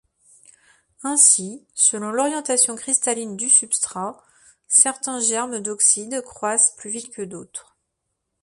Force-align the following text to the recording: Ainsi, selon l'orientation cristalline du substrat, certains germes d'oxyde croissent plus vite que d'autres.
Ainsi, 1.03 1.63
selon 1.75 2.09
l'orientation 2.09 2.75
cristalline 2.75 3.37
du 3.37 3.47
substrat, 3.49 4.19
certains 4.67 5.19
germes 5.19 5.59
d'oxyde 5.59 6.21
croissent 6.23 6.71
plus 6.75 6.89
vite 6.89 7.11
que 7.11 7.21
d'autres. 7.21 7.77